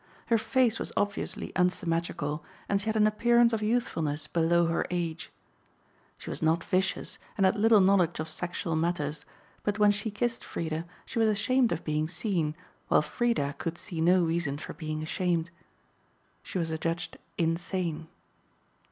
[0.33, 5.29] Her face was obviously unsymmetrical and she had an appearance of youthfulness below her age.
[6.17, 9.25] She was not vicious, and had little knowledge of sexual matters,
[9.61, 12.55] but when she kissed Freda she was ashamed of being seen,
[12.87, 15.51] while Freda could see no reason for being ashamed.
[16.41, 18.07] She was adjudged insane.